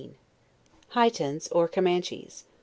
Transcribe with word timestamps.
HIETANS, 0.95 1.47
OR 1.49 1.67
COMANCHES. 1.67 2.45